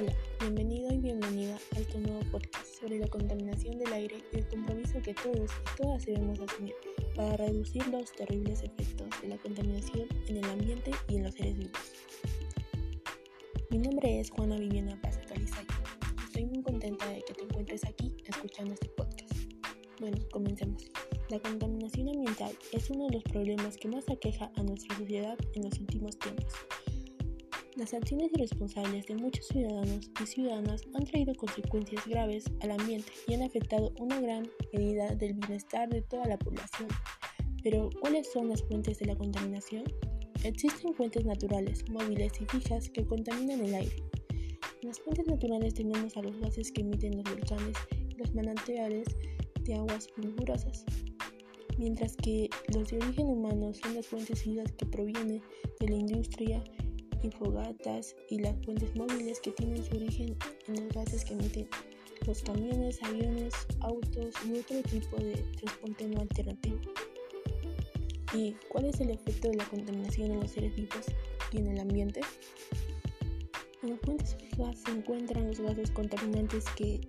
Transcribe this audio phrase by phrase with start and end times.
[0.00, 4.48] Hola, bienvenido y bienvenida a este nuevo podcast sobre la contaminación del aire y el
[4.48, 6.74] compromiso que todos y todas debemos asumir
[7.14, 11.58] para reducir los terribles efectos de la contaminación en el ambiente y en los seres
[11.58, 11.92] vivos.
[13.68, 15.68] Mi nombre es Juana Viviana Paz Calizayo.
[16.24, 19.34] Estoy muy contenta de que te encuentres aquí escuchando este podcast.
[20.00, 20.82] Bueno, comencemos.
[21.28, 25.64] La contaminación ambiental es uno de los problemas que más aqueja a nuestra sociedad en
[25.64, 26.54] los últimos tiempos
[27.80, 33.32] las acciones irresponsables de muchos ciudadanos y ciudadanas han traído consecuencias graves al ambiente y
[33.32, 36.90] han afectado una gran medida del bienestar de toda la población.
[37.62, 39.84] Pero, ¿cuáles son las fuentes de la contaminación?
[40.44, 43.96] Existen fuentes naturales, móviles y fijas que contaminan el aire.
[44.82, 47.78] En las fuentes naturales tenemos a los gases que emiten los volcanes
[48.10, 49.08] y los manantiales
[49.64, 50.84] de aguas sulfurosas,
[51.78, 55.40] mientras que los de origen humano son las fuentes fijas que provienen
[55.80, 56.62] de la industria
[57.22, 60.36] y fogatas y las fuentes móviles que tienen su origen
[60.68, 61.68] en los gases que emiten
[62.26, 66.80] los camiones, aviones, autos y otro tipo de transporte no alternativo.
[68.32, 71.06] ¿Y cuál es el efecto de la contaminación en los seres vivos
[71.52, 72.20] y en el ambiente?
[73.82, 77.00] En las fuentes fijas se encuentran los gases contaminantes que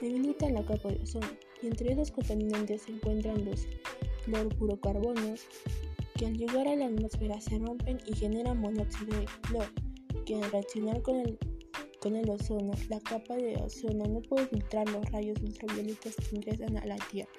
[0.00, 1.26] debilitan la capa de ozono
[1.62, 3.66] y entre esos contaminantes se encuentran los
[4.24, 5.46] clorofluorocarbonos,
[6.24, 9.68] al llegar a la atmósfera se rompen y generan monóxido de cloro,
[10.24, 11.38] que al reaccionar con el,
[12.00, 16.76] con el ozono, la capa de ozono no puede filtrar los rayos ultravioletas que ingresan
[16.76, 17.32] a la Tierra.